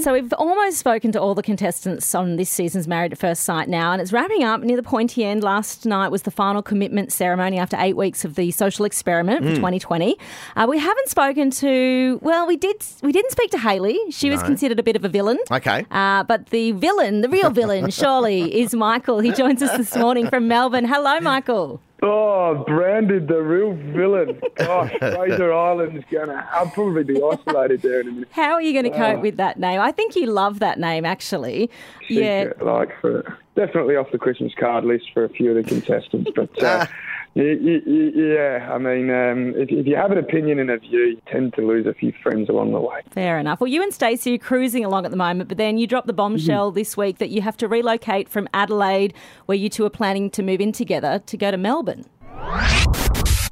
[0.00, 3.68] So we've almost spoken to all the contestants on this season's Married at First Sight
[3.68, 5.42] now, and it's wrapping up near the pointy end.
[5.42, 9.54] Last night was the final commitment ceremony after eight weeks of the social experiment for
[9.56, 10.16] 2020.
[10.56, 12.18] Uh, we haven't spoken to.
[12.22, 12.82] Well, we did.
[13.02, 13.98] We didn't speak to Hayley.
[14.10, 15.38] She was considered a bit of a villain.
[15.50, 15.84] Okay.
[15.90, 19.20] Uh, but the villain, the real villain, surely, is Michael.
[19.20, 20.86] He joins us this morning from Melbourne.
[20.86, 21.80] Hello, Michael.
[22.02, 24.40] Oh, Branded, the real villain.
[24.56, 26.48] Gosh, Fraser Island's gonna.
[26.52, 28.28] I'll probably be isolated there in a minute.
[28.32, 29.80] How are you going to cope with that name?
[29.80, 31.70] I think you love that name, actually.
[32.08, 32.52] Yeah.
[32.60, 36.30] Like for definitely off the Christmas card list for a few of the contestants.
[36.34, 36.86] But uh,
[37.34, 41.54] yeah, I mean, um, if, if you have an opinion and a view, you tend
[41.54, 43.02] to lose a few friends along the way.
[43.10, 43.60] Fair enough.
[43.60, 46.12] Well, you and Stacey are cruising along at the moment, but then you dropped the
[46.12, 49.14] bombshell this week that you have to relocate from Adelaide,
[49.46, 52.04] where you two are planning to move in together, to go to Melbourne.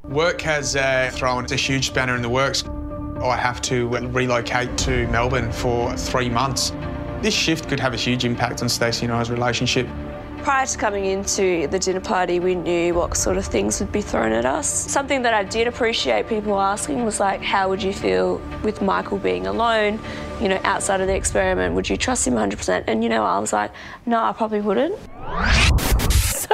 [0.04, 2.64] Work has uh, thrown a huge spanner in the works.
[3.22, 6.72] I have to relocate to Melbourne for three months.
[7.20, 9.88] This shift could have a huge impact on Stacey and I's relationship.
[10.42, 14.00] Prior to coming into the dinner party, we knew what sort of things would be
[14.00, 14.68] thrown at us.
[14.68, 19.18] Something that I did appreciate people asking was like, how would you feel with Michael
[19.18, 20.00] being alone,
[20.40, 21.74] you know, outside of the experiment?
[21.74, 22.84] Would you trust him 100%?
[22.86, 23.72] And, you know, I was like,
[24.06, 24.98] no, I probably wouldn't.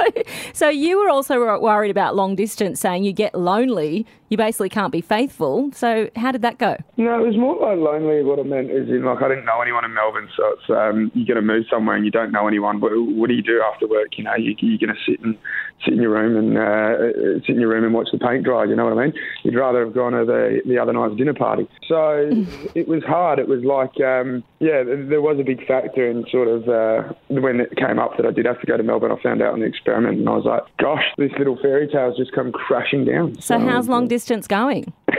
[0.53, 4.91] So, you were also worried about long distance, saying you get lonely, you basically can't
[4.91, 5.69] be faithful.
[5.73, 6.77] So, how did that go?
[6.97, 8.23] No, it was more like lonely.
[8.23, 11.11] What it meant is, in like, I didn't know anyone in Melbourne, so it's um,
[11.13, 12.79] you're going to move somewhere and you don't know anyone.
[12.79, 14.17] But what do you do after work?
[14.17, 15.37] You know, you, you're going to sit and
[15.83, 18.63] sit in your room and uh, sit in your room and watch the paint dry.
[18.65, 19.13] You know what I mean?
[19.43, 21.67] You'd rather have gone to the the other night's dinner party.
[21.87, 22.29] So
[22.75, 23.39] it was hard.
[23.39, 27.59] It was like, um, yeah, there was a big factor in sort of uh, when
[27.59, 29.11] it came up that I did have to go to Melbourne.
[29.11, 32.17] I found out on the experiment, and I was like, gosh, this little fairy tale's
[32.17, 33.39] just come crashing down.
[33.41, 34.93] So, how's long distance going?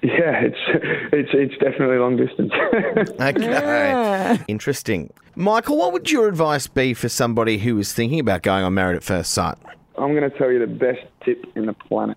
[0.00, 0.58] Yeah, it's
[1.12, 2.52] it's it's definitely long distance.
[3.20, 4.38] Okay.
[4.46, 5.12] Interesting.
[5.34, 8.96] Michael, what would your advice be for somebody who is thinking about going on Married
[8.96, 9.56] at First Sight?
[9.98, 12.16] I'm going to tell you the best tip in the planet.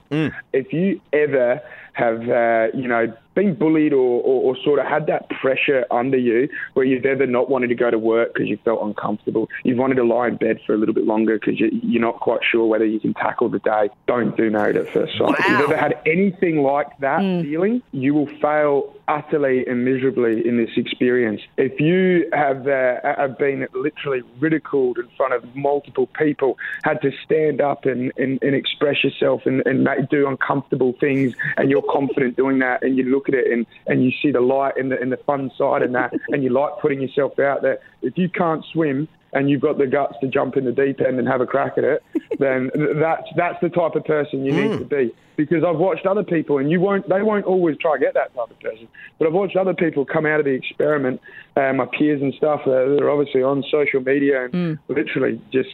[0.53, 1.61] If you ever
[1.93, 6.17] have, uh, you know, been bullied or, or, or sort of had that pressure under
[6.17, 9.77] you where you've ever not wanted to go to work because you felt uncomfortable, you've
[9.77, 12.41] wanted to lie in bed for a little bit longer because you, you're not quite
[12.49, 15.39] sure whether you can tackle the day, don't do Married at First Sight.
[15.39, 20.57] If you've ever had anything like that feeling, you will fail utterly and miserably in
[20.57, 21.41] this experience.
[21.57, 27.11] If you have uh, have been literally ridiculed in front of multiple people, had to
[27.25, 31.83] stand up and, and, and express yourself and, and make, do uncomfortable things, and you're
[31.89, 34.91] confident doing that, and you look at it and, and you see the light and
[34.91, 37.79] the, and the fun side in that, and you like putting yourself out there.
[38.01, 41.17] If you can't swim, and you've got the guts to jump in the deep end
[41.19, 42.03] and have a crack at it,
[42.39, 42.69] then
[42.99, 45.13] that's that's the type of person you need to be.
[45.37, 48.35] Because I've watched other people, and you won't they won't always try to get that
[48.35, 48.87] type of person.
[49.17, 51.21] But I've watched other people come out of the experiment,
[51.55, 52.61] uh, my peers and stuff.
[52.65, 55.69] Uh, they're obviously on social media and literally just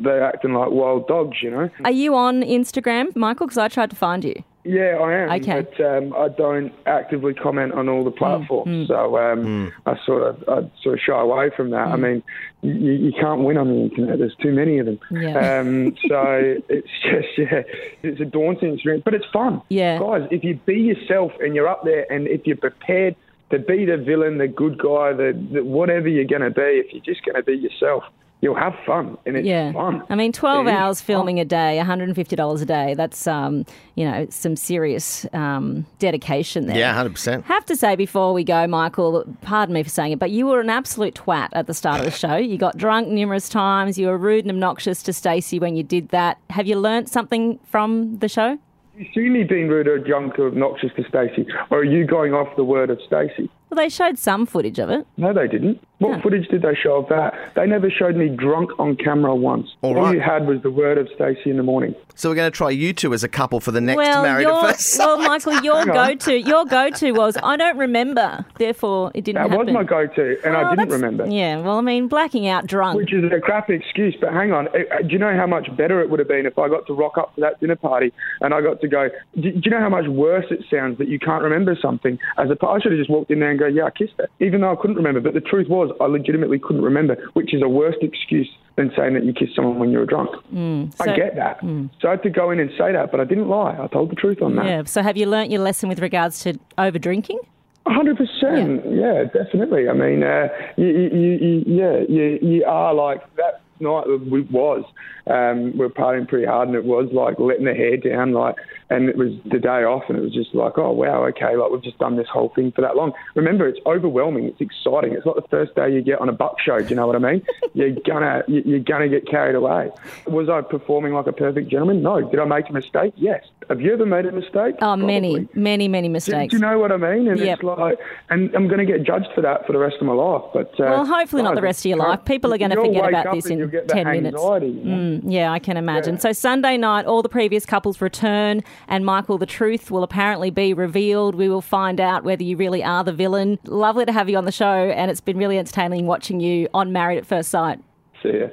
[0.00, 1.70] they're acting like wild dogs, you know.
[1.84, 3.46] Are you on Instagram, Michael?
[3.46, 4.42] Because I tried to find you.
[4.64, 5.30] Yeah, I am.
[5.42, 5.66] Okay.
[5.76, 10.44] But um, I don't actively comment on all the platforms, so um, I sort of
[10.48, 11.88] I sort of shy away from that.
[11.88, 12.22] I mean,
[12.60, 14.20] you, you can't win on the internet.
[14.20, 15.00] There's too many of them.
[15.10, 15.58] Yeah.
[15.58, 16.22] Um, so
[16.68, 17.62] it's just yeah,
[18.04, 19.62] it's a daunting experience, but it's fun.
[19.68, 19.98] Yeah.
[19.98, 23.16] guys, if you be yourself and you're up there, and if you're prepared
[23.50, 26.92] to be the villain, the good guy, the, the whatever you're going to be, if
[26.92, 28.04] you're just going to be yourself,
[28.42, 29.72] you'll have fun, and it's Yeah.
[29.72, 30.02] fun.
[30.10, 31.06] I mean, 12 It is hours fun.
[31.06, 32.92] filming a day, $150 a day.
[32.94, 33.64] That's, um,
[33.94, 36.76] you know, some serious um, dedication there.
[36.76, 37.44] Yeah, 100%.
[37.44, 40.60] Have to say before we go, Michael, pardon me for saying it, but you were
[40.60, 42.34] an absolute twat at the start of the show.
[42.36, 43.96] You got drunk numerous times.
[43.96, 46.36] You were rude and obnoxious to Stacey when you did that.
[46.50, 48.58] Have you learnt something from the show?
[48.98, 52.34] You see me being rude or drunk or obnoxious to Stacey, or are you going
[52.34, 53.48] off the word of Stacey?
[53.72, 55.06] Well, they showed some footage of it.
[55.16, 55.80] No, they didn't.
[55.98, 56.20] What No.
[56.20, 57.32] footage did they show of that?
[57.54, 59.74] They never showed me drunk on camera once.
[59.80, 60.14] All All right.
[60.14, 61.94] you had was the word of Stacey in the morning.
[62.14, 64.42] So we're going to try you two as a couple for the next well, Married
[64.42, 65.06] your, at First Sight.
[65.06, 69.52] well, Michael, your go-to, your go-to was I don't remember, therefore it didn't happen.
[69.52, 69.74] That happen.
[69.74, 71.26] was my go-to, and Well, I didn't remember.
[71.28, 72.98] Yeah, well, I mean, blacking out drunk.
[72.98, 74.68] Which is a crap excuse, but hang on.
[74.68, 76.92] Uh, Do you know how much better it would have been if I got to
[76.92, 78.12] rock up to that dinner party
[78.42, 79.08] and I got to go?
[79.36, 82.18] Do, do you know how much worse it sounds that you can't remember something?
[82.36, 84.28] As a, I should have just walked in there and go, "Yeah, I kissed her,"
[84.40, 85.20] even though I couldn't remember.
[85.20, 89.14] But the truth was, I legitimately couldn't remember, which is a worse excuse than saying
[89.14, 90.30] that you kissed someone when you were drunk.
[90.32, 91.60] so- I get that,
[92.00, 93.76] so I had to go in and say that, but I didn't lie.
[93.78, 94.64] I told the truth on that.
[94.66, 94.82] Yeah.
[94.84, 97.38] So have you learnt your lesson with regards to over drinking?
[97.86, 98.82] hundred percent.
[98.88, 99.88] Yeah, definitely.
[99.88, 101.08] I mean, uh, you, you,
[101.46, 103.61] you, yeah, you, you are like that.
[103.82, 104.84] Night we was.
[105.26, 108.56] Um, we were partying pretty hard, and it was like letting the hair down, like,
[108.90, 111.70] and it was the day off, and it was just like, oh wow, okay, like
[111.70, 113.12] we've just done this whole thing for that long.
[113.36, 115.12] Remember, it's overwhelming, it's exciting.
[115.12, 116.78] It's not the first day you get on a buck show.
[116.80, 117.42] Do you know what I mean?
[117.74, 119.90] you're gonna you're gonna get carried away.
[120.26, 122.02] Was I performing like a perfect gentleman?
[122.02, 122.20] No.
[122.28, 123.12] Did I make a mistake?
[123.16, 123.44] Yes.
[123.68, 124.74] Have you ever made a mistake?
[124.82, 125.60] Oh, many, Probably.
[125.62, 126.50] many, many Do, mistakes.
[126.50, 127.28] do you know what I mean?
[127.28, 127.58] And Yep.
[127.60, 127.96] it's like,
[128.28, 130.42] and I'm going to get judged for that for the rest of my life.
[130.52, 132.24] But uh, Well, hopefully not the rest of your life.
[132.24, 134.36] People are going to forget about this in get that 10 minutes.
[134.36, 134.96] anxiety, you know?
[134.96, 136.14] Mm, yeah, I can imagine.
[136.14, 136.20] Yeah.
[136.20, 140.72] So, Sunday night, all the previous couples return, and Michael, the truth will apparently be
[140.74, 141.34] revealed.
[141.34, 143.58] We will find out whether you really are the villain.
[143.64, 146.92] Lovely to have you on the show, and it's been really entertaining watching you on
[146.92, 147.80] Married at First Sight.
[148.22, 148.46] See ya.